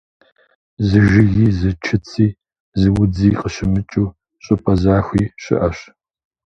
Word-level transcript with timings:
Зы 0.87 0.99
жыги, 1.09 1.45
зы 1.59 1.71
чыци, 1.85 2.27
зы 2.79 2.89
удзи 3.01 3.29
къыщымыкӀыу 3.39 4.13
щӀыпӀэ 4.43 4.73
захуи 4.83 5.23
щыӀэщ. 5.41 5.79